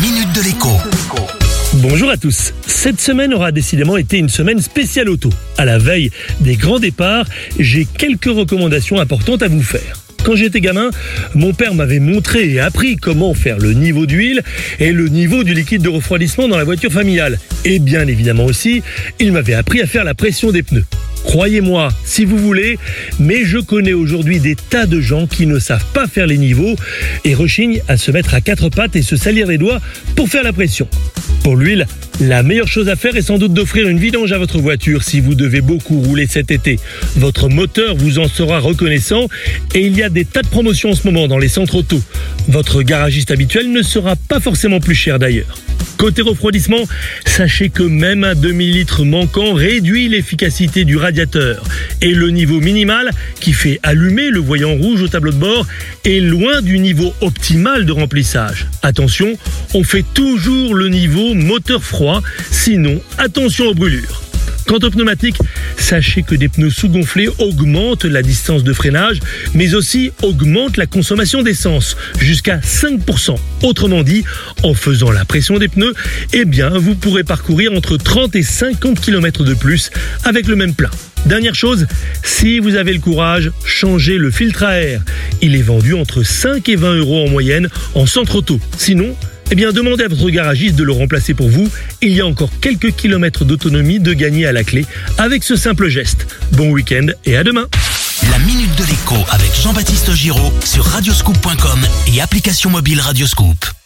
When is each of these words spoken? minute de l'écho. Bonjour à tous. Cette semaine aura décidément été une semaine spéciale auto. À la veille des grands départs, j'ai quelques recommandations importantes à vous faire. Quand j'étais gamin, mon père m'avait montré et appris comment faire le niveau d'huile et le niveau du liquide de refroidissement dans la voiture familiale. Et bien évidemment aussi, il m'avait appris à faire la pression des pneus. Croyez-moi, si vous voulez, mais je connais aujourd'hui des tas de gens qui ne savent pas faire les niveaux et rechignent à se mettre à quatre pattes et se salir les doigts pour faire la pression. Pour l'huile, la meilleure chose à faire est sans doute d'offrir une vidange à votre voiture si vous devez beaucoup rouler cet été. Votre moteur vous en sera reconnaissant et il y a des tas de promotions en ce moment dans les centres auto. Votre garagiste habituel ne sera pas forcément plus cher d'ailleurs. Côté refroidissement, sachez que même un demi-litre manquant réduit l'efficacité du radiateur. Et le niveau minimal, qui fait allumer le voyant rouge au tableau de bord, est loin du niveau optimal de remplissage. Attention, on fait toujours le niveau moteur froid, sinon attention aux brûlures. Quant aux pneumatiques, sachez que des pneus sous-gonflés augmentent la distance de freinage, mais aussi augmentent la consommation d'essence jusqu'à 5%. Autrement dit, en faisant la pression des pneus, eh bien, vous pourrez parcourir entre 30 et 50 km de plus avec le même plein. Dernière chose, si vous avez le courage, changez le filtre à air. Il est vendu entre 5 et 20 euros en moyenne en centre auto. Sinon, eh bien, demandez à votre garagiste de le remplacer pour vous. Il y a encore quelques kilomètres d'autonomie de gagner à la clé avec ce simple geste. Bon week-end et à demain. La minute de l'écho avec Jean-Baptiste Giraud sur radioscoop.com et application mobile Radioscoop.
minute 0.00 0.32
de 0.32 0.42
l'écho. 0.42 0.68
Bonjour 1.74 2.08
à 2.10 2.16
tous. 2.16 2.54
Cette 2.66 3.00
semaine 3.00 3.34
aura 3.34 3.50
décidément 3.50 3.96
été 3.96 4.18
une 4.18 4.28
semaine 4.28 4.60
spéciale 4.60 5.08
auto. 5.08 5.28
À 5.56 5.64
la 5.64 5.78
veille 5.78 6.10
des 6.40 6.54
grands 6.54 6.78
départs, 6.78 7.26
j'ai 7.58 7.84
quelques 7.84 8.26
recommandations 8.26 9.00
importantes 9.00 9.42
à 9.42 9.48
vous 9.48 9.62
faire. 9.62 9.96
Quand 10.24 10.36
j'étais 10.36 10.60
gamin, 10.60 10.90
mon 11.34 11.52
père 11.52 11.74
m'avait 11.74 11.98
montré 11.98 12.48
et 12.48 12.60
appris 12.60 12.96
comment 12.96 13.34
faire 13.34 13.58
le 13.58 13.72
niveau 13.72 14.06
d'huile 14.06 14.42
et 14.78 14.92
le 14.92 15.08
niveau 15.08 15.42
du 15.42 15.54
liquide 15.54 15.82
de 15.82 15.88
refroidissement 15.88 16.46
dans 16.46 16.58
la 16.58 16.64
voiture 16.64 16.92
familiale. 16.92 17.38
Et 17.64 17.78
bien 17.80 18.06
évidemment 18.06 18.44
aussi, 18.44 18.82
il 19.18 19.32
m'avait 19.32 19.54
appris 19.54 19.80
à 19.80 19.86
faire 19.86 20.04
la 20.04 20.14
pression 20.14 20.52
des 20.52 20.62
pneus. 20.62 20.84
Croyez-moi, 21.28 21.90
si 22.06 22.24
vous 22.24 22.38
voulez, 22.38 22.78
mais 23.20 23.44
je 23.44 23.58
connais 23.58 23.92
aujourd'hui 23.92 24.40
des 24.40 24.56
tas 24.56 24.86
de 24.86 24.98
gens 24.98 25.26
qui 25.26 25.46
ne 25.46 25.58
savent 25.58 25.84
pas 25.92 26.06
faire 26.06 26.26
les 26.26 26.38
niveaux 26.38 26.74
et 27.22 27.34
rechignent 27.34 27.82
à 27.86 27.98
se 27.98 28.10
mettre 28.10 28.32
à 28.32 28.40
quatre 28.40 28.70
pattes 28.70 28.96
et 28.96 29.02
se 29.02 29.14
salir 29.14 29.46
les 29.46 29.58
doigts 29.58 29.78
pour 30.16 30.30
faire 30.30 30.42
la 30.42 30.54
pression. 30.54 30.88
Pour 31.42 31.56
l'huile, 31.56 31.86
la 32.18 32.42
meilleure 32.42 32.66
chose 32.66 32.88
à 32.88 32.96
faire 32.96 33.14
est 33.14 33.20
sans 33.20 33.36
doute 33.36 33.52
d'offrir 33.52 33.88
une 33.88 33.98
vidange 33.98 34.32
à 34.32 34.38
votre 34.38 34.58
voiture 34.58 35.02
si 35.02 35.20
vous 35.20 35.34
devez 35.34 35.60
beaucoup 35.60 36.00
rouler 36.00 36.26
cet 36.26 36.50
été. 36.50 36.80
Votre 37.16 37.50
moteur 37.50 37.94
vous 37.94 38.18
en 38.18 38.26
sera 38.26 38.58
reconnaissant 38.58 39.28
et 39.74 39.80
il 39.80 39.98
y 39.98 40.02
a 40.02 40.08
des 40.08 40.24
tas 40.24 40.40
de 40.40 40.48
promotions 40.48 40.92
en 40.92 40.94
ce 40.94 41.06
moment 41.06 41.28
dans 41.28 41.38
les 41.38 41.48
centres 41.48 41.74
auto. 41.74 42.00
Votre 42.48 42.82
garagiste 42.82 43.30
habituel 43.30 43.70
ne 43.70 43.82
sera 43.82 44.16
pas 44.16 44.40
forcément 44.40 44.80
plus 44.80 44.94
cher 44.94 45.18
d'ailleurs. 45.18 45.58
Côté 45.96 46.22
refroidissement, 46.22 46.84
sachez 47.26 47.70
que 47.70 47.82
même 47.82 48.22
un 48.22 48.34
demi-litre 48.34 49.04
manquant 49.04 49.52
réduit 49.52 50.08
l'efficacité 50.08 50.84
du 50.84 50.96
radiateur. 50.96 51.64
Et 52.00 52.12
le 52.12 52.30
niveau 52.30 52.60
minimal, 52.60 53.10
qui 53.40 53.52
fait 53.52 53.80
allumer 53.82 54.30
le 54.30 54.38
voyant 54.38 54.74
rouge 54.74 55.02
au 55.02 55.08
tableau 55.08 55.32
de 55.32 55.38
bord, 55.38 55.66
est 56.04 56.20
loin 56.20 56.62
du 56.62 56.78
niveau 56.78 57.12
optimal 57.20 57.84
de 57.84 57.92
remplissage. 57.92 58.68
Attention, 58.82 59.36
on 59.74 59.82
fait 59.82 60.04
toujours 60.14 60.74
le 60.74 60.88
niveau 60.88 61.34
moteur 61.34 61.82
froid, 61.82 62.22
sinon 62.50 63.00
attention 63.18 63.66
aux 63.66 63.74
brûlures. 63.74 64.27
Quant 64.68 64.76
aux 64.82 64.90
pneumatiques, 64.90 65.38
sachez 65.78 66.22
que 66.22 66.34
des 66.34 66.50
pneus 66.50 66.68
sous-gonflés 66.68 67.30
augmentent 67.38 68.04
la 68.04 68.20
distance 68.20 68.64
de 68.64 68.74
freinage, 68.74 69.18
mais 69.54 69.74
aussi 69.74 70.12
augmentent 70.20 70.76
la 70.76 70.84
consommation 70.84 71.42
d'essence 71.42 71.96
jusqu'à 72.20 72.58
5%. 72.58 73.36
Autrement 73.62 74.02
dit, 74.02 74.24
en 74.62 74.74
faisant 74.74 75.10
la 75.10 75.24
pression 75.24 75.56
des 75.56 75.68
pneus, 75.68 75.94
eh 76.34 76.44
bien, 76.44 76.68
vous 76.68 76.94
pourrez 76.94 77.24
parcourir 77.24 77.72
entre 77.72 77.96
30 77.96 78.36
et 78.36 78.42
50 78.42 79.00
km 79.00 79.42
de 79.42 79.54
plus 79.54 79.90
avec 80.24 80.46
le 80.46 80.54
même 80.54 80.74
plein. 80.74 80.90
Dernière 81.24 81.54
chose, 81.54 81.86
si 82.22 82.58
vous 82.58 82.74
avez 82.74 82.92
le 82.92 83.00
courage, 83.00 83.50
changez 83.64 84.18
le 84.18 84.30
filtre 84.30 84.64
à 84.64 84.82
air. 84.82 85.00
Il 85.40 85.56
est 85.56 85.62
vendu 85.62 85.94
entre 85.94 86.22
5 86.22 86.68
et 86.68 86.76
20 86.76 86.96
euros 86.96 87.24
en 87.24 87.30
moyenne 87.30 87.70
en 87.94 88.04
centre 88.04 88.36
auto. 88.36 88.60
Sinon, 88.76 89.16
eh 89.50 89.54
bien, 89.54 89.72
demandez 89.72 90.04
à 90.04 90.08
votre 90.08 90.28
garagiste 90.30 90.76
de 90.76 90.84
le 90.84 90.92
remplacer 90.92 91.34
pour 91.34 91.48
vous. 91.48 91.68
Il 92.02 92.12
y 92.12 92.20
a 92.20 92.26
encore 92.26 92.50
quelques 92.60 92.92
kilomètres 92.92 93.44
d'autonomie 93.44 94.00
de 94.00 94.12
gagner 94.12 94.46
à 94.46 94.52
la 94.52 94.64
clé 94.64 94.86
avec 95.16 95.42
ce 95.42 95.56
simple 95.56 95.88
geste. 95.88 96.26
Bon 96.52 96.70
week-end 96.70 97.06
et 97.24 97.36
à 97.36 97.44
demain. 97.44 97.66
La 98.30 98.38
minute 98.40 98.74
de 98.76 98.84
l'écho 98.84 99.16
avec 99.30 99.54
Jean-Baptiste 99.54 100.12
Giraud 100.12 100.52
sur 100.64 100.84
radioscoop.com 100.84 101.80
et 102.12 102.20
application 102.20 102.70
mobile 102.70 103.00
Radioscoop. 103.00 103.77